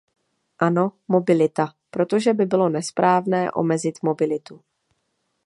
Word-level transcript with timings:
Ano, 0.59 0.91
mobilita, 1.07 1.73
protože 1.89 2.33
by 2.33 2.45
bylo 2.45 2.69
nesprávné 2.69 3.51
omezit 3.51 4.03
mobilitu. 4.03 4.61